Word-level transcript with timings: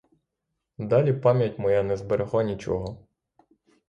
Далі 0.77 1.13
пам'ять 1.13 1.59
моя 1.59 1.83
не 1.83 1.97
зберегла 1.97 2.43
нічого. 2.43 3.07